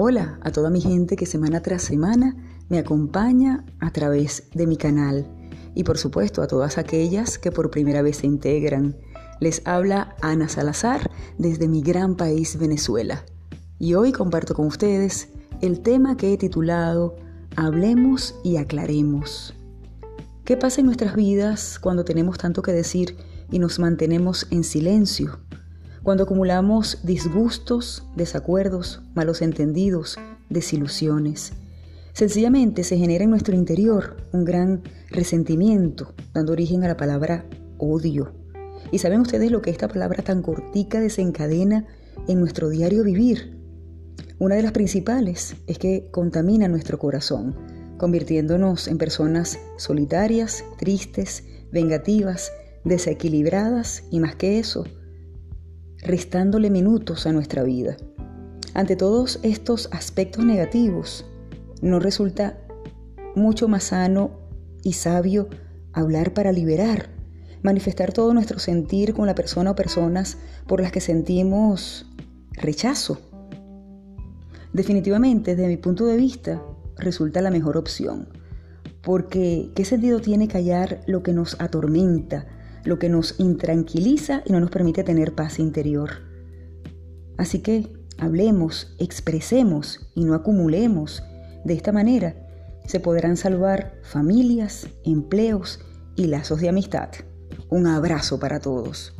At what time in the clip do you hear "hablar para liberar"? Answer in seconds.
65.92-67.10